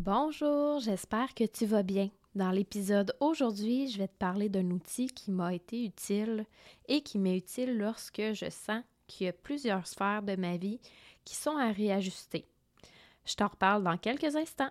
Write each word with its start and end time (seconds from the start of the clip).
Bonjour, 0.00 0.78
j'espère 0.78 1.34
que 1.34 1.42
tu 1.42 1.66
vas 1.66 1.82
bien. 1.82 2.08
Dans 2.36 2.52
l'épisode 2.52 3.16
aujourd'hui, 3.18 3.90
je 3.90 3.98
vais 3.98 4.06
te 4.06 4.16
parler 4.16 4.48
d'un 4.48 4.70
outil 4.70 5.08
qui 5.08 5.32
m'a 5.32 5.52
été 5.52 5.84
utile 5.86 6.46
et 6.86 7.00
qui 7.00 7.18
m'est 7.18 7.36
utile 7.36 7.76
lorsque 7.76 8.22
je 8.32 8.48
sens 8.48 8.84
qu'il 9.08 9.26
y 9.26 9.28
a 9.28 9.32
plusieurs 9.32 9.88
sphères 9.88 10.22
de 10.22 10.36
ma 10.36 10.56
vie 10.56 10.78
qui 11.24 11.34
sont 11.34 11.56
à 11.56 11.72
réajuster. 11.72 12.46
Je 13.24 13.34
t'en 13.34 13.48
reparle 13.48 13.82
dans 13.82 13.98
quelques 13.98 14.36
instants. 14.36 14.70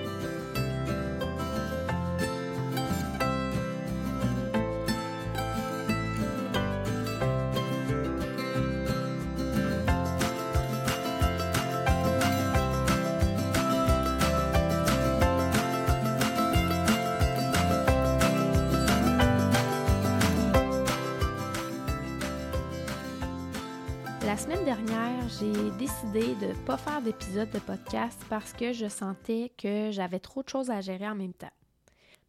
La 24.31 24.37
semaine 24.37 24.63
dernière, 24.63 25.27
j'ai 25.27 25.71
décidé 25.77 26.35
de 26.35 26.57
ne 26.57 26.65
pas 26.65 26.77
faire 26.77 27.01
d'épisode 27.01 27.51
de 27.51 27.59
podcast 27.59 28.17
parce 28.29 28.53
que 28.53 28.71
je 28.71 28.87
sentais 28.87 29.51
que 29.57 29.91
j'avais 29.91 30.19
trop 30.19 30.41
de 30.41 30.47
choses 30.47 30.69
à 30.69 30.79
gérer 30.79 31.05
en 31.05 31.15
même 31.15 31.33
temps. 31.33 31.51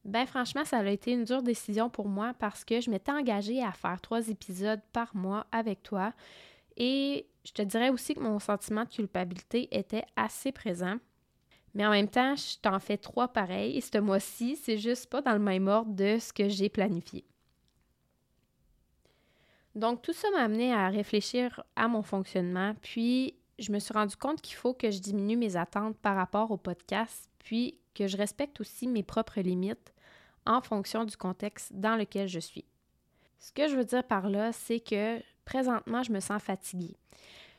Ben 0.05 0.27
franchement, 0.27 0.65
ça 0.65 0.79
a 0.79 0.91
été 0.91 1.13
une 1.13 1.23
dure 1.23 1.45
décision 1.45 1.89
pour 1.89 2.09
moi 2.09 2.35
parce 2.41 2.65
que 2.65 2.81
je 2.81 2.91
m'étais 2.91 3.13
engagée 3.13 3.63
à 3.63 3.71
faire 3.71 4.01
trois 4.01 4.29
épisodes 4.31 4.81
par 4.93 5.15
mois 5.15 5.47
avec 5.53 5.85
toi 5.85 6.13
et 6.77 7.25
je 7.45 7.53
te 7.53 7.63
dirais 7.63 7.91
aussi 7.91 8.15
que 8.15 8.21
mon 8.21 8.41
sentiment 8.41 8.83
de 8.83 8.91
culpabilité 8.91 9.69
était 9.71 10.05
assez 10.17 10.51
présent. 10.51 10.97
Mais 11.73 11.87
en 11.87 11.93
même 11.93 12.09
temps, 12.09 12.35
je 12.35 12.59
t'en 12.61 12.81
fais 12.81 12.97
trois 12.97 13.29
pareils 13.29 13.77
et 13.77 13.81
ce 13.81 13.99
mois-ci, 13.99 14.57
c'est 14.57 14.79
juste 14.79 15.09
pas 15.09 15.23
dans 15.23 15.35
le 15.35 15.39
même 15.39 15.69
ordre 15.69 15.93
de 15.93 16.19
ce 16.19 16.33
que 16.33 16.49
j'ai 16.49 16.69
planifié. 16.69 17.25
Donc, 19.75 20.03
tout 20.03 20.13
ça 20.13 20.31
m'a 20.31 20.43
amené 20.43 20.73
à 20.73 20.89
réfléchir 20.89 21.63
à 21.77 21.89
mon 21.89 22.03
fonctionnement, 22.03 22.75
puis 22.83 23.35
je 23.59 23.73
me 23.73 23.79
suis 23.79 23.95
rendu 23.95 24.17
compte 24.17 24.43
qu'il 24.43 24.57
faut 24.57 24.75
que 24.75 24.91
je 24.91 24.99
diminue 24.99 25.37
mes 25.37 25.57
attentes 25.57 25.97
par 25.99 26.17
rapport 26.17 26.51
au 26.51 26.57
podcast, 26.57 27.31
puis 27.39 27.79
que 27.95 28.07
je 28.07 28.17
respecte 28.17 28.61
aussi 28.61 28.87
mes 28.87 29.03
propres 29.03 29.41
limites 29.41 29.93
en 30.47 30.61
fonction 30.61 31.05
du 31.05 31.17
contexte 31.17 31.73
dans 31.73 31.97
lequel 31.97 32.29
je 32.29 32.41
suis. 32.41 32.65
Ce 33.39 33.53
que 33.53 33.69
je 33.69 33.77
veux 33.77 33.85
dire 33.85 34.05
par 34.05 34.29
là, 34.29 34.53
c'est 34.53 34.81
que 34.81 35.21
présentement, 35.45 36.03
je 36.03 36.13
me 36.13 36.21
sens 36.21 36.43
fatiguée. 36.43 36.97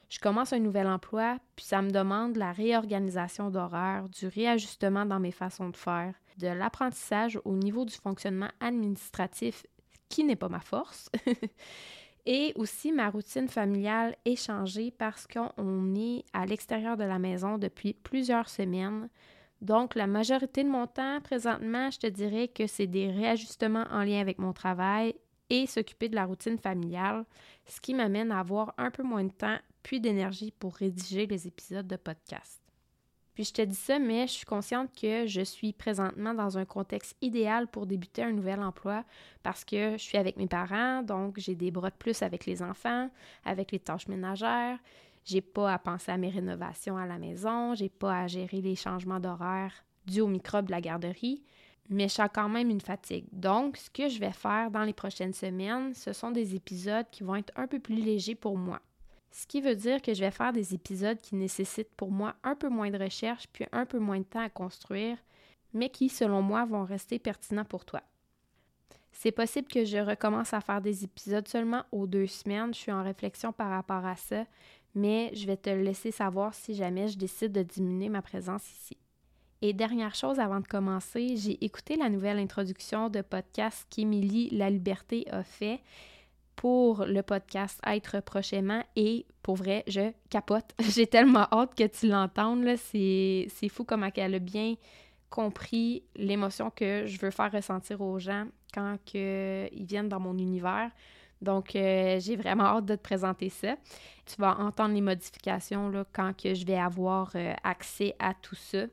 Je 0.09 0.19
commence 0.19 0.53
un 0.53 0.59
nouvel 0.59 0.88
emploi, 0.88 1.39
puis 1.56 1.66
ça 1.66 1.81
me 1.81 1.89
demande 1.89 2.36
la 2.36 2.52
réorganisation 2.52 3.50
d'horaires, 3.50 4.08
du 4.09 4.28
réajustement 4.28 5.06
dans 5.06 5.19
mes 5.19 5.31
façons 5.31 5.69
de 5.69 5.78
faire, 5.78 6.14
de 6.38 6.47
l'apprentissage 6.47 7.39
au 7.45 7.56
niveau 7.56 7.84
du 7.86 7.95
fonctionnement 7.95 8.50
administratif, 8.59 9.66
qui 10.09 10.23
n'est 10.23 10.36
pas 10.36 10.50
ma 10.50 10.59
force. 10.59 11.09
Et 12.25 12.53
aussi, 12.55 12.91
ma 12.91 13.09
routine 13.09 13.49
familiale 13.49 14.16
est 14.23 14.38
changée 14.38 14.91
parce 14.91 15.27
qu'on 15.27 15.95
est 15.95 16.23
à 16.31 16.45
l'extérieur 16.45 16.95
de 16.95 17.03
la 17.03 17.19
maison 17.19 17.57
depuis 17.57 17.94
plusieurs 17.94 18.47
semaines. 18.47 19.09
Donc, 19.61 19.95
la 19.95 20.07
majorité 20.07 20.63
de 20.63 20.69
mon 20.69 20.88
temps, 20.88 21.19
présentement, 21.22 21.89
je 21.91 22.00
te 22.00 22.07
dirais 22.07 22.47
que 22.47 22.67
c'est 22.67 22.88
des 22.88 23.12
réajustements 23.12 23.85
en 23.91 24.03
lien 24.03 24.22
avec 24.22 24.39
mon 24.39 24.53
travail 24.53 25.16
et 25.50 25.67
s'occuper 25.67 26.09
de 26.09 26.16
la 26.16 26.25
routine 26.25 26.57
familiale, 26.57 27.25
ce 27.66 27.81
qui 27.81 27.94
m'amène 27.94 28.31
à 28.31 28.39
avoir 28.39 28.73
un 28.78 28.91
peu 28.91 29.03
moins 29.03 29.23
de 29.25 29.31
temps 29.31 29.57
puis 29.83 30.00
d'énergie 30.00 30.51
pour 30.51 30.75
rédiger 30.75 31.28
les 31.28 31.47
épisodes 31.47 31.88
de 31.88 31.97
podcast. 31.97 32.62
Puis 33.33 33.45
je 33.45 33.53
te 33.53 33.61
dis 33.61 33.75
ça, 33.75 33.99
mais 33.99 34.27
je 34.27 34.33
suis 34.33 34.45
consciente 34.45 34.89
que 34.99 35.25
je 35.25 35.41
suis 35.41 35.73
présentement 35.73 36.33
dans 36.33 36.57
un 36.57 36.66
contexte 36.66 37.17
idéal 37.21 37.67
pour 37.67 37.88
débuter 37.88 38.23
un 38.23 38.31
nouvel 38.31 38.61
emploi 38.61 39.03
parce 39.41 39.66
que 39.66 39.94
je 39.94 40.03
suis 40.03 40.17
avec 40.17 40.38
mes 40.38 40.47
parents, 40.47 41.01
donc 41.01 41.39
j'ai 41.39 41.55
des 41.55 41.71
bras 41.71 41.89
de 41.89 41.95
plus 41.95 42.21
avec 42.21 42.45
les 42.45 42.61
enfants, 42.61 43.09
avec 43.44 43.71
les 43.71 43.79
tâches 43.79 44.07
ménagères. 44.07 44.77
J'ai 45.25 45.41
pas 45.41 45.73
à 45.73 45.79
penser 45.79 46.11
à 46.11 46.17
mes 46.17 46.29
rénovations 46.29 46.97
à 46.97 47.05
la 47.05 47.17
maison, 47.17 47.73
j'ai 47.75 47.89
pas 47.89 48.21
à 48.21 48.27
gérer 48.27 48.61
les 48.61 48.75
changements 48.75 49.19
d'horaire 49.19 49.73
dus 50.05 50.21
aux 50.21 50.27
microbes 50.27 50.65
de 50.65 50.71
la 50.71 50.81
garderie, 50.81 51.44
mais 51.89 52.07
je 52.07 52.13
sens 52.13 52.29
quand 52.33 52.50
même 52.50 52.69
une 52.69 52.81
fatigue. 52.81 53.25
Donc, 53.31 53.77
ce 53.77 53.89
que 53.89 54.09
je 54.09 54.19
vais 54.19 54.31
faire 54.31 54.71
dans 54.71 54.83
les 54.83 54.94
prochaines 54.94 55.33
semaines, 55.33 55.94
ce 55.94 56.13
sont 56.13 56.31
des 56.31 56.55
épisodes 56.55 57.05
qui 57.11 57.23
vont 57.23 57.35
être 57.35 57.53
un 57.55 57.67
peu 57.67 57.79
plus 57.79 57.95
légers 57.95 58.35
pour 58.35 58.57
moi. 58.57 58.81
Ce 59.33 59.47
qui 59.47 59.61
veut 59.61 59.75
dire 59.75 59.99
que 60.03 60.13
je 60.13 60.19
vais 60.19 60.29
faire 60.29 60.53
des 60.53 60.75
épisodes 60.75 61.19
qui 61.19 61.35
nécessitent 61.35 61.94
pour 61.97 62.11
moi 62.11 62.35
un 62.44 62.55
peu 62.55 62.69
moins 62.69 62.91
de 62.91 63.03
recherche 63.03 63.47
puis 63.51 63.66
un 63.71 63.88
peu 63.88 63.97
moins 63.97 64.19
de 64.19 64.23
temps 64.23 64.39
à 64.39 64.49
construire, 64.49 65.17
mais 65.73 65.89
qui, 65.89 66.07
selon 66.07 66.44
moi, 66.44 66.66
vont 66.66 66.85
rester 66.85 67.17
pertinents 67.17 67.66
pour 67.66 67.83
toi. 67.83 68.03
C'est 69.11 69.31
possible 69.31 69.67
que 69.67 69.85
je 69.85 69.97
recommence 69.97 70.53
à 70.53 70.61
faire 70.61 70.81
des 70.81 71.03
épisodes 71.03 71.47
seulement 71.47 71.83
aux 71.91 72.05
deux 72.05 72.27
semaines. 72.27 72.75
Je 72.75 72.79
suis 72.79 72.91
en 72.91 73.03
réflexion 73.03 73.51
par 73.51 73.71
rapport 73.71 74.05
à 74.05 74.16
ça, 74.16 74.45
mais 74.94 75.31
je 75.33 75.47
vais 75.47 75.57
te 75.57 75.71
laisser 75.71 76.11
savoir 76.11 76.53
si 76.53 76.75
jamais 76.75 77.07
je 77.07 77.17
décide 77.17 77.53
de 77.53 77.63
diminuer 77.63 78.09
ma 78.09 78.21
présence 78.21 78.69
ici. 78.71 78.97
Et 79.63 79.73
dernière 79.73 80.13
chose 80.13 80.39
avant 80.39 80.59
de 80.59 80.67
commencer, 80.67 81.38
j'ai 81.38 81.63
écouté 81.65 81.95
la 81.95 82.09
nouvelle 82.09 82.38
introduction 82.38 83.09
de 83.09 83.21
podcast 83.21 83.88
qu'Émilie 83.89 84.51
La 84.51 84.69
Liberté 84.69 85.25
a 85.31 85.41
fait 85.41 85.79
pour 86.56 87.06
le 87.06 87.22
podcast 87.22 87.80
Être 87.86 88.22
prochainement 88.22 88.84
et 88.96 89.25
pour 89.41 89.56
vrai, 89.56 89.84
je 89.88 90.12
capote. 90.30 90.74
J'ai 90.80 91.08
tellement 91.08 91.47
hâte 91.52 91.75
que 91.75 91.86
tu 91.88 92.08
l'entendes. 92.08 92.75
C'est, 92.78 93.47
fou 93.69 93.84
comment 93.84 94.09
elle 94.16 94.36
a 94.36 94.40
bien 94.40 94.75
compris 95.30 96.03
l'émotion 96.16 96.69
que 96.69 97.06
je 97.06 97.19
veux 97.19 97.31
faire 97.31 97.52
ressentir 97.52 98.02
aux 98.02 98.19
gens 98.19 98.46
quand 98.74 98.97
ils 99.13 99.86
viennent 99.86 100.09
dans 100.09 100.19
mon 100.19 100.38
univers. 100.38 100.92
Donc, 101.44 101.75
euh, 101.75 102.19
j'ai 102.22 102.38
vraiment 102.38 102.63
hâte 102.63 102.86
de 102.86 102.96
te 102.96 103.02
présenter 103.02 103.50
ça. 103.50 103.75
Tu 104.25 104.36
vas 104.40 104.58
entendre 104.59 104.94
les 104.94 105.02
modifications 105.02 105.90
là, 105.90 106.06
quand 106.13 106.31
que 106.42 106.53
je 106.53 106.66
vais 106.66 106.78
avoir 106.78 107.31
euh, 107.36 107.53
accès 107.63 108.16
à 108.18 108.34
tout 108.34 108.56
ça. 108.56 108.86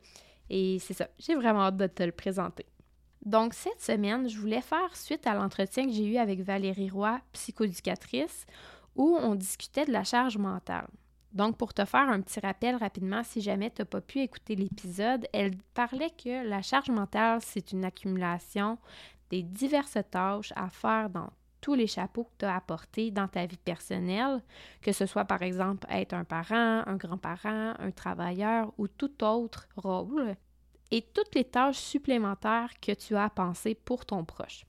Et 0.49 0.78
c'est 0.81 0.94
ça, 0.94 1.09
j'ai 1.19 1.37
vraiment 1.37 1.60
hâte 1.60 1.76
de 1.76 1.87
te 1.87 2.03
le 2.03 2.10
présenter. 2.10 2.66
Donc, 3.25 3.53
cette 3.54 3.81
semaine, 3.81 4.28
je 4.28 4.38
voulais 4.38 4.62
faire 4.62 4.97
suite 4.97 5.26
à 5.26 5.34
l'entretien 5.34 5.86
que 5.86 5.92
j'ai 5.92 6.06
eu 6.06 6.16
avec 6.16 6.41
Valérie 6.41 6.91
Roy, 6.91 7.20
psychoéducatrice, 7.32 8.47
où 8.97 9.16
on 9.20 9.34
discutait 9.34 9.84
de 9.84 9.92
la 9.92 10.04
charge 10.04 10.38
mentale. 10.38 10.88
Donc, 11.32 11.56
pour 11.56 11.75
te 11.75 11.84
faire 11.84 12.08
un 12.08 12.20
petit 12.20 12.41
rappel 12.41 12.76
rapidement, 12.76 13.22
si 13.22 13.41
jamais 13.41 13.70
tu 13.70 13.82
n'as 13.82 13.86
pas 13.86 14.00
pu 14.00 14.20
écouter 14.20 14.56
l'épisode, 14.56 15.26
elle 15.32 15.56
parlait 15.75 16.10
que 16.10 16.48
la 16.48 16.62
charge 16.62 16.91
mentale, 16.91 17.41
c'est 17.42 17.72
une 17.72 17.84
accumulation 17.84 18.78
des 19.28 19.42
diverses 19.42 19.98
tâches 20.10 20.52
à 20.56 20.69
faire 20.70 21.08
dans 21.10 21.31
tous 21.60 21.75
les 21.75 21.87
chapeaux 21.87 22.25
que 22.25 22.38
tu 22.38 22.44
as 22.47 22.56
apportés 22.56 23.10
dans 23.10 23.28
ta 23.28 23.47
vie 23.47 23.58
personnelle, 23.58 24.42
que 24.81 24.92
ce 24.92 25.06
soit 25.06 25.26
par 25.26 25.42
exemple 25.42 25.87
être 25.91 26.14
un 26.14 26.25
parent, 26.25 26.82
un 26.87 26.97
grand-parent, 26.97 27.75
un 27.78 27.91
travailleur 27.91 28.72
ou 28.78 28.88
tout 28.88 29.22
autre 29.22 29.69
rôle 29.76 30.37
et 30.90 31.02
toutes 31.02 31.34
les 31.34 31.44
tâches 31.44 31.78
supplémentaires 31.78 32.72
que 32.80 32.92
tu 32.92 33.16
as 33.16 33.24
à 33.24 33.30
penser 33.30 33.74
pour 33.74 34.06
ton 34.06 34.24
proche. 34.24 34.64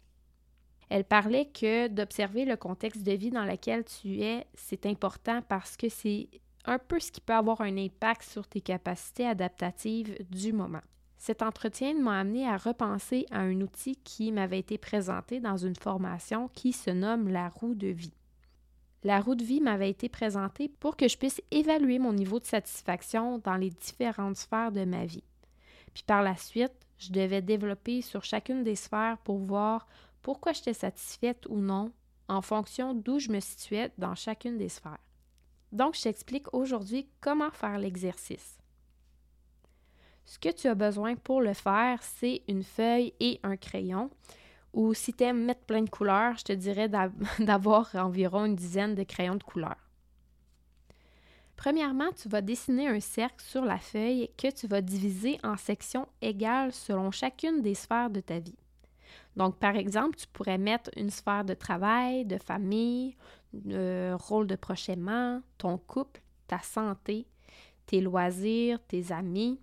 Elle 0.89 1.05
parlait 1.05 1.45
que 1.45 1.87
d'observer 1.87 2.43
le 2.43 2.57
contexte 2.57 3.03
de 3.03 3.13
vie 3.13 3.31
dans 3.31 3.45
lequel 3.45 3.85
tu 3.85 4.21
es, 4.21 4.45
c'est 4.53 4.85
important 4.85 5.41
parce 5.47 5.77
que 5.77 5.87
c'est 5.87 6.27
un 6.65 6.79
peu 6.79 6.99
ce 6.99 7.11
qui 7.11 7.21
peut 7.21 7.33
avoir 7.33 7.61
un 7.61 7.77
impact 7.77 8.23
sur 8.23 8.47
tes 8.47 8.61
capacités 8.61 9.25
adaptatives 9.25 10.17
du 10.29 10.53
moment. 10.53 10.81
Cet 11.17 11.43
entretien 11.43 11.93
m'a 11.93 12.19
amené 12.19 12.47
à 12.47 12.57
repenser 12.57 13.25
à 13.31 13.39
un 13.39 13.61
outil 13.61 13.95
qui 13.95 14.31
m'avait 14.31 14.59
été 14.59 14.77
présenté 14.77 15.39
dans 15.39 15.57
une 15.57 15.75
formation 15.75 16.49
qui 16.49 16.73
se 16.73 16.89
nomme 16.89 17.29
la 17.29 17.49
roue 17.49 17.75
de 17.75 17.87
vie. 17.87 18.13
La 19.03 19.19
roue 19.19 19.35
de 19.35 19.43
vie 19.43 19.61
m'avait 19.61 19.89
été 19.89 20.09
présentée 20.09 20.67
pour 20.67 20.97
que 20.97 21.07
je 21.07 21.17
puisse 21.17 21.41
évaluer 21.51 21.99
mon 21.99 22.13
niveau 22.13 22.39
de 22.39 22.45
satisfaction 22.45 23.39
dans 23.39 23.55
les 23.55 23.69
différentes 23.69 24.37
sphères 24.37 24.71
de 24.71 24.83
ma 24.83 25.05
vie. 25.05 25.23
Puis 25.93 26.03
par 26.03 26.23
la 26.23 26.35
suite, 26.35 26.73
je 26.97 27.11
devais 27.11 27.41
développer 27.41 28.01
sur 28.01 28.23
chacune 28.23 28.63
des 28.63 28.75
sphères 28.75 29.17
pour 29.19 29.39
voir 29.39 29.87
pourquoi 30.21 30.53
j'étais 30.53 30.73
satisfaite 30.73 31.45
ou 31.49 31.57
non 31.59 31.91
en 32.27 32.41
fonction 32.41 32.93
d'où 32.93 33.19
je 33.19 33.29
me 33.29 33.39
situais 33.39 33.91
dans 33.97 34.15
chacune 34.15 34.57
des 34.57 34.69
sphères. 34.69 34.99
Donc, 35.71 35.95
je 35.95 36.03
t'explique 36.03 36.53
aujourd'hui 36.53 37.07
comment 37.19 37.51
faire 37.51 37.77
l'exercice. 37.77 38.57
Ce 40.25 40.37
que 40.37 40.49
tu 40.49 40.67
as 40.67 40.75
besoin 40.75 41.15
pour 41.15 41.41
le 41.41 41.53
faire, 41.53 42.01
c'est 42.03 42.43
une 42.47 42.63
feuille 42.63 43.13
et 43.19 43.39
un 43.43 43.57
crayon. 43.57 44.09
Ou 44.73 44.93
si 44.93 45.13
tu 45.13 45.23
aimes 45.23 45.43
mettre 45.43 45.65
plein 45.65 45.81
de 45.81 45.89
couleurs, 45.89 46.37
je 46.37 46.43
te 46.45 46.53
dirais 46.53 46.89
d'avoir 47.39 47.93
environ 47.95 48.45
une 48.45 48.55
dizaine 48.55 48.95
de 48.95 49.03
crayons 49.03 49.35
de 49.35 49.43
couleurs. 49.43 49.90
Premièrement, 51.61 52.11
tu 52.19 52.27
vas 52.27 52.41
dessiner 52.41 52.87
un 52.87 52.99
cercle 52.99 53.43
sur 53.45 53.63
la 53.63 53.77
feuille 53.77 54.31
que 54.35 54.51
tu 54.51 54.65
vas 54.65 54.81
diviser 54.81 55.37
en 55.43 55.57
sections 55.57 56.07
égales 56.19 56.73
selon 56.73 57.11
chacune 57.11 57.61
des 57.61 57.75
sphères 57.75 58.09
de 58.09 58.19
ta 58.19 58.39
vie. 58.39 58.57
Donc, 59.35 59.59
par 59.59 59.75
exemple, 59.75 60.17
tu 60.17 60.25
pourrais 60.25 60.57
mettre 60.57 60.89
une 60.97 61.11
sphère 61.11 61.45
de 61.45 61.53
travail, 61.53 62.25
de 62.25 62.39
famille, 62.39 63.15
de 63.53 64.11
rôle 64.13 64.47
de 64.47 64.55
prochainement, 64.55 65.43
ton 65.59 65.77
couple, 65.77 66.23
ta 66.47 66.57
santé, 66.63 67.27
tes 67.85 68.01
loisirs, 68.01 68.79
tes 68.87 69.11
amis, 69.11 69.59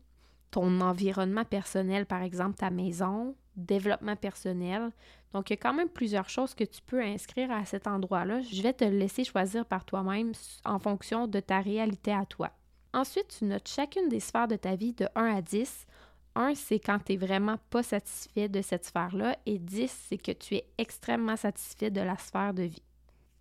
ton 0.50 0.80
environnement 0.80 1.44
personnel, 1.44 2.06
par 2.06 2.22
exemple 2.22 2.56
ta 2.56 2.70
maison, 2.70 3.34
développement 3.56 4.16
personnel. 4.16 4.90
Donc, 5.32 5.50
il 5.50 5.54
y 5.54 5.58
a 5.58 5.60
quand 5.60 5.74
même 5.74 5.88
plusieurs 5.88 6.30
choses 6.30 6.54
que 6.54 6.64
tu 6.64 6.80
peux 6.82 7.02
inscrire 7.02 7.50
à 7.50 7.64
cet 7.64 7.86
endroit-là. 7.86 8.40
Je 8.40 8.62
vais 8.62 8.72
te 8.72 8.84
laisser 8.84 9.24
choisir 9.24 9.66
par 9.66 9.84
toi-même 9.84 10.32
en 10.64 10.78
fonction 10.78 11.26
de 11.26 11.40
ta 11.40 11.60
réalité 11.60 12.12
à 12.12 12.24
toi. 12.24 12.50
Ensuite, 12.94 13.36
tu 13.38 13.44
notes 13.44 13.68
chacune 13.68 14.08
des 14.08 14.20
sphères 14.20 14.48
de 14.48 14.56
ta 14.56 14.74
vie 14.74 14.94
de 14.94 15.06
1 15.14 15.36
à 15.36 15.42
10. 15.42 15.86
1, 16.34 16.54
c'est 16.54 16.78
quand 16.78 16.98
tu 16.98 17.12
n'es 17.12 17.18
vraiment 17.18 17.56
pas 17.68 17.82
satisfait 17.82 18.48
de 18.48 18.62
cette 18.62 18.86
sphère-là 18.86 19.36
et 19.44 19.58
10, 19.58 20.06
c'est 20.08 20.18
que 20.18 20.32
tu 20.32 20.54
es 20.54 20.66
extrêmement 20.78 21.36
satisfait 21.36 21.90
de 21.90 22.00
la 22.00 22.16
sphère 22.16 22.54
de 22.54 22.62
vie. 22.62 22.82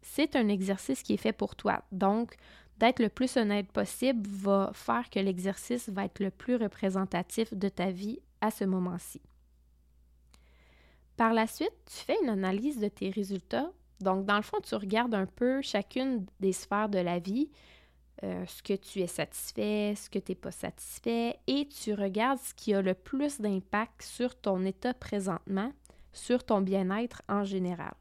C'est 0.02 0.36
un 0.36 0.48
exercice 0.50 1.04
qui 1.04 1.14
est 1.14 1.18
fait 1.18 1.34
pour 1.34 1.56
toi. 1.56 1.82
Donc, 1.92 2.36
d'être 2.80 3.00
le 3.00 3.10
plus 3.10 3.38
honnête 3.38 3.72
possible 3.72 4.28
va 4.28 4.72
faire 4.74 5.10
que 5.10 5.20
l'exercice 5.20 5.90
va 5.90 6.06
être 6.06 6.20
le 6.20 6.32
plus 6.32 6.56
représentatif 6.56 7.54
de 7.54 7.70
ta 7.70 7.92
vie 7.92 8.20
à 8.42 8.52
ce 8.52 8.64
moment-ci. 8.64 9.22
Par 11.16 11.34
la 11.34 11.48
suite, 11.48 11.74
tu 11.86 12.06
fais 12.06 12.18
une 12.22 12.30
analyse 12.30 12.80
de 12.80 12.88
tes 12.88 13.10
résultats. 13.10 13.72
Donc, 14.00 14.26
dans 14.26 14.36
le 14.36 14.44
fond, 14.44 14.60
tu 14.64 14.76
regardes 14.76 15.16
un 15.16 15.26
peu 15.26 15.62
chacune 15.64 16.26
des 16.40 16.54
sphères 16.54 16.90
de 16.90 17.00
la 17.00 17.18
vie, 17.18 17.50
euh, 18.24 18.46
ce 18.46 18.62
que 18.62 18.74
tu 18.74 19.00
es 19.00 19.08
satisfait, 19.08 19.96
ce 19.96 20.10
que 20.10 20.20
tu 20.20 20.32
n'es 20.32 20.36
pas 20.36 20.52
satisfait, 20.52 21.40
et 21.48 21.68
tu 21.68 21.96
regardes 21.96 22.40
ce 22.40 22.54
qui 22.54 22.76
a 22.76 22.84
le 22.84 22.94
plus 22.94 23.42
d'impact 23.42 24.04
sur 24.04 24.40
ton 24.40 24.64
état 24.64 24.94
présentement, 24.94 25.72
sur 26.14 26.44
ton 26.44 26.62
bien-être 26.62 27.24
en 27.28 27.44
général. 27.44 27.94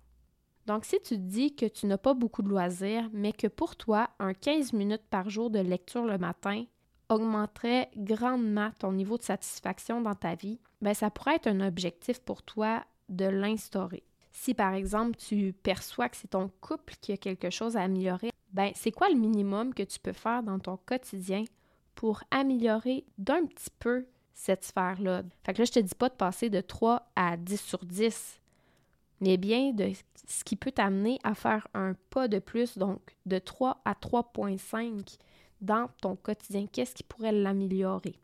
Donc, 0.66 0.84
si 0.84 1.00
tu 1.00 1.14
te 1.14 1.14
dis 1.14 1.54
que 1.54 1.66
tu 1.66 1.86
n'as 1.86 1.98
pas 1.98 2.14
beaucoup 2.14 2.42
de 2.42 2.48
loisirs, 2.48 3.08
mais 3.12 3.32
que 3.32 3.46
pour 3.46 3.76
toi, 3.76 4.10
un 4.18 4.34
15 4.34 4.72
minutes 4.72 5.06
par 5.08 5.30
jour 5.30 5.50
de 5.50 5.60
lecture 5.60 6.04
le 6.04 6.18
matin 6.18 6.64
augmenterait 7.08 7.88
grandement 7.96 8.70
ton 8.78 8.92
niveau 8.92 9.16
de 9.16 9.22
satisfaction 9.22 10.00
dans 10.00 10.16
ta 10.16 10.34
vie, 10.34 10.58
bien, 10.80 10.94
ça 10.94 11.10
pourrait 11.10 11.36
être 11.36 11.46
un 11.46 11.60
objectif 11.60 12.20
pour 12.20 12.42
toi 12.42 12.84
de 13.08 13.26
l'instaurer. 13.26 14.02
Si 14.32 14.52
par 14.52 14.74
exemple 14.74 15.16
tu 15.16 15.54
perçois 15.62 16.08
que 16.08 16.16
c'est 16.16 16.28
ton 16.28 16.50
couple 16.60 16.94
qui 17.00 17.12
a 17.12 17.16
quelque 17.16 17.48
chose 17.48 17.76
à 17.76 17.82
améliorer, 17.82 18.30
ben 18.52 18.70
c'est 18.74 18.90
quoi 18.90 19.08
le 19.08 19.14
minimum 19.14 19.72
que 19.72 19.82
tu 19.82 19.98
peux 19.98 20.12
faire 20.12 20.42
dans 20.42 20.58
ton 20.58 20.76
quotidien 20.76 21.44
pour 21.94 22.22
améliorer 22.30 23.06
d'un 23.16 23.46
petit 23.46 23.70
peu 23.78 24.06
cette 24.34 24.64
sphère-là? 24.64 25.22
Fait 25.44 25.54
que 25.54 25.60
là, 25.60 25.64
je 25.64 25.72
te 25.72 25.78
dis 25.78 25.94
pas 25.94 26.10
de 26.10 26.14
passer 26.14 26.50
de 26.50 26.60
3 26.60 27.08
à 27.16 27.36
10 27.38 27.60
sur 27.60 27.84
10, 27.84 28.40
mais 29.20 29.36
bien 29.36 29.72
de 29.72 29.92
ce 30.26 30.44
qui 30.44 30.56
peut 30.56 30.72
t'amener 30.72 31.18
à 31.24 31.34
faire 31.34 31.68
un 31.74 31.94
pas 32.10 32.28
de 32.28 32.38
plus, 32.38 32.78
donc 32.78 33.16
de 33.26 33.38
3 33.38 33.80
à 33.84 33.92
3.5 33.94 35.18
dans 35.60 35.88
ton 36.00 36.16
quotidien. 36.16 36.66
Qu'est-ce 36.66 36.94
qui 36.94 37.02
pourrait 37.02 37.32
l'améliorer? 37.32 38.18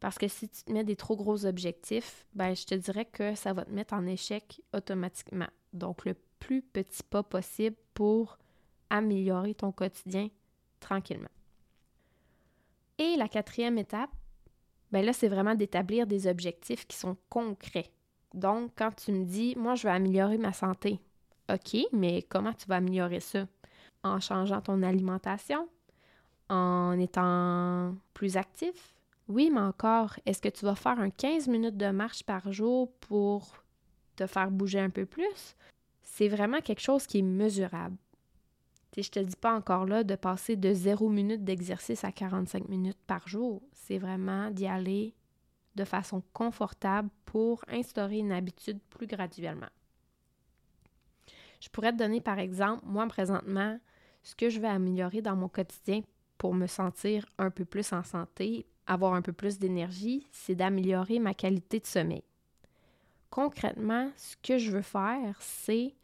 Parce 0.00 0.18
que 0.18 0.28
si 0.28 0.48
tu 0.48 0.64
te 0.64 0.72
mets 0.72 0.84
des 0.84 0.96
trop 0.96 1.16
gros 1.16 1.46
objectifs, 1.46 2.26
ben, 2.34 2.54
je 2.54 2.66
te 2.66 2.74
dirais 2.74 3.06
que 3.06 3.34
ça 3.34 3.54
va 3.54 3.64
te 3.64 3.70
mettre 3.70 3.94
en 3.94 4.06
échec 4.06 4.60
automatiquement. 4.74 5.48
Donc, 5.72 6.04
le 6.04 6.14
plus 6.40 6.60
petit 6.60 7.02
pas 7.02 7.22
possible 7.22 7.76
pour 7.94 8.38
améliorer 8.90 9.54
ton 9.54 9.72
quotidien 9.72 10.28
tranquillement. 10.78 11.30
Et 12.98 13.16
la 13.16 13.28
quatrième 13.28 13.78
étape, 13.78 14.10
ben 14.92 15.04
là, 15.04 15.12
c'est 15.12 15.28
vraiment 15.28 15.54
d'établir 15.54 16.06
des 16.06 16.26
objectifs 16.26 16.86
qui 16.86 16.96
sont 16.96 17.16
concrets. 17.30 17.90
Donc, 18.34 18.72
quand 18.76 18.90
tu 18.94 19.12
me 19.12 19.24
dis, 19.24 19.54
moi, 19.56 19.76
je 19.76 19.86
veux 19.86 19.94
améliorer 19.94 20.38
ma 20.38 20.52
santé, 20.52 21.00
OK, 21.52 21.76
mais 21.92 22.22
comment 22.22 22.52
tu 22.52 22.66
vas 22.66 22.76
améliorer 22.76 23.20
ça? 23.20 23.46
En 24.02 24.20
changeant 24.20 24.60
ton 24.60 24.82
alimentation, 24.82 25.68
en 26.50 26.98
étant 26.98 27.94
plus 28.12 28.36
actif? 28.36 28.94
Oui, 29.28 29.50
mais 29.52 29.60
encore, 29.60 30.14
est-ce 30.26 30.42
que 30.42 30.48
tu 30.48 30.64
vas 30.64 30.74
faire 30.74 30.98
un 30.98 31.10
15 31.10 31.48
minutes 31.48 31.76
de 31.76 31.90
marche 31.90 32.24
par 32.24 32.52
jour 32.52 32.92
pour 33.00 33.54
te 34.16 34.26
faire 34.26 34.50
bouger 34.50 34.80
un 34.80 34.90
peu 34.90 35.06
plus? 35.06 35.56
C'est 36.02 36.28
vraiment 36.28 36.60
quelque 36.60 36.82
chose 36.82 37.06
qui 37.06 37.20
est 37.20 37.22
mesurable. 37.22 37.96
Je 38.96 39.02
je 39.02 39.10
te 39.10 39.18
dis 39.18 39.36
pas 39.36 39.54
encore 39.54 39.86
là 39.86 40.04
de 40.04 40.14
passer 40.14 40.56
de 40.56 40.72
0 40.72 41.08
minutes 41.08 41.44
d'exercice 41.44 42.04
à 42.04 42.12
45 42.12 42.68
minutes 42.68 43.00
par 43.06 43.26
jour. 43.26 43.62
C'est 43.72 43.98
vraiment 43.98 44.50
d'y 44.50 44.66
aller 44.66 45.14
de 45.74 45.84
façon 45.84 46.22
confortable 46.32 47.08
pour 47.24 47.64
instaurer 47.68 48.18
une 48.18 48.32
habitude 48.32 48.78
plus 48.90 49.06
graduellement. 49.06 49.68
Je 51.60 51.68
pourrais 51.68 51.92
te 51.92 51.98
donner 51.98 52.20
par 52.20 52.38
exemple, 52.38 52.82
moi 52.84 53.06
présentement, 53.06 53.78
ce 54.22 54.34
que 54.34 54.50
je 54.50 54.60
vais 54.60 54.68
améliorer 54.68 55.22
dans 55.22 55.36
mon 55.36 55.48
quotidien 55.48 56.02
pour 56.38 56.54
me 56.54 56.66
sentir 56.66 57.26
un 57.38 57.50
peu 57.50 57.64
plus 57.64 57.92
en 57.92 58.02
santé, 58.02 58.66
avoir 58.86 59.14
un 59.14 59.22
peu 59.22 59.32
plus 59.32 59.58
d'énergie, 59.58 60.26
c'est 60.30 60.54
d'améliorer 60.54 61.18
ma 61.18 61.34
qualité 61.34 61.80
de 61.80 61.86
sommeil. 61.86 62.22
Concrètement, 63.30 64.10
ce 64.16 64.36
que 64.42 64.58
je 64.58 64.70
veux 64.70 64.82
faire, 64.82 65.36
c'est 65.40 65.94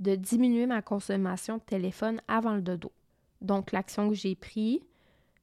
de 0.00 0.16
diminuer 0.16 0.66
ma 0.66 0.82
consommation 0.82 1.58
de 1.58 1.62
téléphone 1.62 2.20
avant 2.28 2.54
le 2.54 2.62
dodo. 2.62 2.92
Donc, 3.40 3.72
l'action 3.72 4.08
que 4.08 4.14
j'ai 4.14 4.34
prise, 4.34 4.80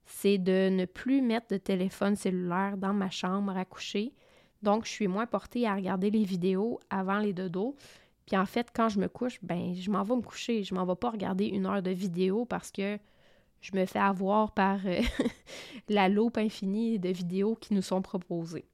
c'est 0.06 0.38
de 0.38 0.70
ne 0.70 0.86
plus 0.86 1.22
mettre 1.22 1.48
de 1.50 1.58
téléphone 1.58 2.16
cellulaire 2.16 2.78
dans 2.78 2.94
ma 2.94 3.10
chambre 3.10 3.56
à 3.56 3.66
coucher. 3.66 4.14
Donc, 4.62 4.86
je 4.86 4.92
suis 4.92 5.08
moins 5.08 5.26
portée 5.26 5.68
à 5.68 5.76
regarder 5.76 6.12
les 6.12 6.24
vidéos 6.24 6.80
avant 6.90 7.20
les 7.20 7.34
dodos. 7.34 7.76
Puis 8.26 8.38
en 8.38 8.46
fait, 8.46 8.70
quand 8.74 8.90
je 8.90 9.00
me 9.00 9.08
couche, 9.08 9.40
ben, 9.42 9.74
je 9.74 9.90
m'en 9.90 10.04
vais 10.04 10.16
me 10.16 10.22
coucher. 10.22 10.64
Je 10.64 10.74
m'en 10.76 10.86
vais 10.86 10.96
pas 10.96 11.10
regarder 11.10 11.46
une 11.46 11.66
heure 11.66 11.82
de 11.82 11.92
vidéo 11.92 12.46
parce 12.46 12.72
que 12.72 12.98
je 13.62 13.76
me 13.76 13.86
fais 13.86 14.00
avoir 14.00 14.54
par 14.54 14.80
euh, 14.86 15.02
la 15.90 16.10
loupe 16.10 16.38
infinie 16.38 17.00
de 17.00 17.10
vidéos 17.10 17.56
qui 17.56 17.74
nous 17.74 17.82
sont 17.82 18.02
proposées. 18.02 18.66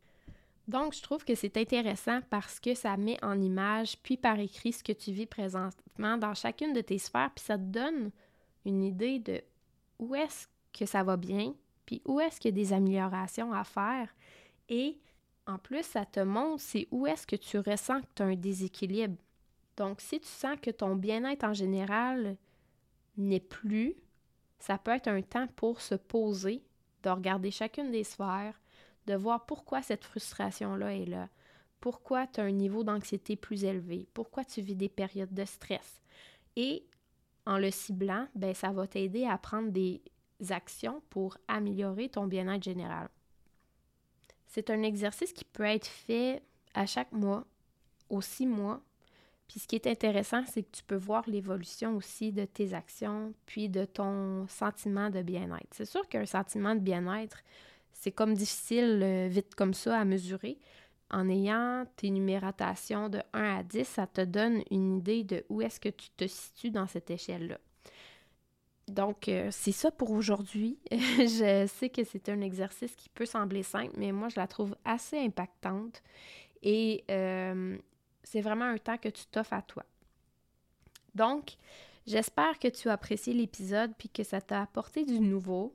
Donc, 0.68 0.94
je 0.94 1.02
trouve 1.02 1.24
que 1.24 1.36
c'est 1.36 1.56
intéressant 1.56 2.20
parce 2.30 2.60
que 2.60 2.74
ça 2.74 2.98
met 2.98 3.24
en 3.24 3.40
image, 3.40 3.98
puis 4.04 4.18
par 4.18 4.38
écrit, 4.40 4.74
ce 4.74 4.84
que 4.84 4.92
tu 4.92 5.12
vis 5.12 5.26
présentement 5.26 6.18
dans 6.18 6.34
chacune 6.34 6.74
de 6.74 6.82
tes 6.82 6.98
sphères, 6.98 7.32
puis 7.34 7.46
ça 7.46 7.58
te 7.58 7.64
donne 7.64 8.12
une 8.66 8.84
idée 8.84 9.20
de 9.20 9.42
où 10.00 10.14
est-ce 10.14 10.48
que 10.78 10.86
ça 10.86 11.04
va 11.04 11.18
bien, 11.18 11.54
puis 11.86 12.02
où 12.06 12.20
est-ce 12.20 12.40
qu'il 12.40 12.52
y 12.52 12.60
a 12.60 12.64
des 12.64 12.74
améliorations 12.74 13.54
à 13.54 13.64
faire. 13.64 14.14
Et 14.70 15.00
en 15.46 15.58
plus, 15.58 15.84
ça 15.84 16.06
te 16.06 16.20
montre 16.20 16.62
c'est 16.62 16.88
où 16.92 17.08
est-ce 17.08 17.26
que 17.26 17.36
tu 17.36 17.58
ressens 17.58 18.02
que 18.02 18.08
tu 18.16 18.24
as 18.24 18.26
un 18.26 18.36
déséquilibre. 18.36 19.16
Donc, 19.78 20.02
si 20.02 20.20
tu 20.20 20.28
sens 20.28 20.58
que 20.62 20.72
ton 20.72 20.96
bien-être 20.96 21.44
en 21.44 21.54
général 21.54 22.36
n'est 23.16 23.40
plus, 23.40 23.96
ça 24.60 24.78
peut 24.78 24.92
être 24.92 25.08
un 25.08 25.22
temps 25.22 25.48
pour 25.56 25.82
se 25.82 25.96
poser, 25.96 26.64
de 27.04 27.10
regarder 27.10 27.52
chacune 27.52 27.92
des 27.92 28.04
sphères, 28.04 28.60
de 29.06 29.16
voir 29.16 29.46
pourquoi 29.46 29.82
cette 29.82 30.04
frustration-là 30.04 30.96
est 30.96 31.06
là, 31.06 31.30
pourquoi 31.80 32.28
tu 32.28 32.42
as 32.42 32.44
un 32.44 32.52
niveau 32.52 32.84
d'anxiété 32.84 33.36
plus 33.36 33.64
élevé, 33.64 34.08
pourquoi 34.14 34.44
tu 34.44 34.62
vis 34.62 34.76
des 34.76 34.90
périodes 34.90 35.34
de 35.34 35.46
stress. 35.46 36.02
Et 36.56 36.84
en 37.46 37.58
le 37.58 37.72
ciblant, 37.72 38.28
ben, 38.36 38.54
ça 38.54 38.72
va 38.72 38.88
t'aider 38.88 39.26
à 39.26 39.38
prendre 39.38 39.72
des 39.72 40.02
actions 40.50 41.02
pour 41.10 41.38
améliorer 41.48 42.10
ton 42.10 42.28
bien-être 42.28 42.64
général. 42.64 43.10
C'est 44.48 44.70
un 44.70 44.82
exercice 44.82 45.34
qui 45.34 45.46
peut 45.46 45.64
être 45.64 45.88
fait 45.88 46.42
à 46.74 46.86
chaque 46.86 47.12
mois, 47.12 47.46
aux 48.10 48.22
six 48.22 48.48
mois. 48.48 48.82
Puis 49.48 49.60
ce 49.60 49.68
qui 49.68 49.76
est 49.76 49.88
intéressant, 49.88 50.44
c'est 50.46 50.64
que 50.64 50.72
tu 50.72 50.84
peux 50.84 50.96
voir 50.96 51.24
l'évolution 51.28 51.96
aussi 51.96 52.32
de 52.32 52.46
tes 52.46 52.74
actions, 52.74 53.34
puis 53.46 53.70
de 53.70 53.86
ton 53.86 54.48
sentiment 54.48 55.10
de 55.10 55.22
bien-être. 55.22 55.68
C'est 55.72 55.86
sûr 55.86 56.08
qu'un 56.10 56.26
sentiment 56.26 56.76
de 56.76 56.82
bien-être, 56.82 57.44
c'est 57.94 58.12
comme 58.12 58.34
difficile 58.34 59.02
euh, 59.04 59.28
vite 59.28 59.56
comme 59.56 59.74
ça 59.74 60.00
à 60.00 60.06
mesurer. 60.06 60.60
En 61.10 61.30
ayant 61.30 61.86
tes 61.96 62.10
numérotations 62.10 63.08
de 63.08 63.22
1 63.34 63.60
à 63.60 63.64
10, 63.64 63.88
ça 63.88 64.08
te 64.08 64.22
donne 64.22 64.62
une 64.72 64.98
idée 64.98 65.24
de 65.24 65.46
où 65.50 65.62
est-ce 65.62 65.80
que 65.80 65.90
tu 65.90 66.10
te 66.10 66.28
situes 66.28 66.72
dans 66.72 66.88
cette 66.88 67.10
échelle-là. 67.10 67.58
Donc, 68.88 69.28
euh, 69.28 69.50
c'est 69.52 69.74
ça 69.74 69.92
pour 69.92 70.12
aujourd'hui. 70.12 70.78
je 70.92 71.68
sais 71.68 71.90
que 71.90 72.04
c'est 72.04 72.30
un 72.30 72.42
exercice 72.42 72.96
qui 72.96 73.10
peut 73.10 73.26
sembler 73.26 73.64
simple, 73.64 73.94
mais 73.98 74.12
moi, 74.12 74.30
je 74.30 74.40
la 74.40 74.48
trouve 74.48 74.76
assez 74.86 75.20
impactante. 75.20 76.02
Et 76.64 77.04
euh, 77.12 77.78
c'est 78.24 78.42
vraiment 78.42 78.66
un 78.66 78.78
temps 78.78 78.98
que 78.98 79.10
tu 79.10 79.26
t'offres 79.26 79.54
à 79.54 79.62
toi. 79.62 79.84
Donc, 81.16 81.58
j'espère 82.06 82.60
que 82.60 82.68
tu 82.70 82.90
as 82.90 82.94
apprécié 82.94 83.34
l'épisode 83.34 83.92
puis 83.98 84.10
que 84.10 84.24
ça 84.24 84.40
t'a 84.40 84.62
apporté 84.62 85.04
du 85.04 85.20
nouveau. 85.20 85.74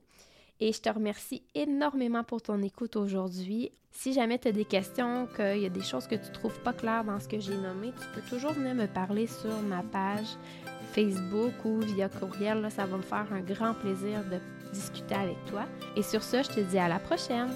Et 0.60 0.72
je 0.72 0.80
te 0.80 0.88
remercie 0.88 1.42
énormément 1.54 2.24
pour 2.24 2.40
ton 2.40 2.62
écoute 2.62 2.96
aujourd'hui. 2.96 3.72
Si 3.90 4.14
jamais 4.14 4.38
tu 4.38 4.48
as 4.48 4.52
des 4.52 4.64
questions, 4.64 5.26
qu'il 5.36 5.58
y 5.58 5.66
a 5.66 5.70
des 5.70 5.82
choses 5.82 6.06
que 6.06 6.14
tu 6.14 6.30
trouves 6.32 6.58
pas 6.60 6.72
claires 6.72 7.04
dans 7.04 7.20
ce 7.20 7.28
que 7.28 7.38
j'ai 7.38 7.56
nommé, 7.56 7.92
tu 7.92 8.06
peux 8.14 8.26
toujours 8.26 8.52
venir 8.52 8.74
me 8.74 8.86
parler 8.86 9.26
sur 9.26 9.60
ma 9.60 9.82
page 9.82 10.38
Facebook 10.92 11.52
ou 11.64 11.80
via 11.80 12.08
courriel. 12.08 12.66
ça 12.70 12.86
va 12.86 12.96
me 12.96 13.02
faire 13.02 13.26
un 13.32 13.40
grand 13.40 13.74
plaisir 13.74 14.20
de 14.30 14.38
discuter 14.72 15.14
avec 15.14 15.44
toi. 15.46 15.64
Et 15.96 16.02
sur 16.02 16.22
ce, 16.22 16.42
je 16.42 16.48
te 16.48 16.60
dis 16.60 16.78
à 16.78 16.88
la 16.88 16.98
prochaine. 16.98 17.50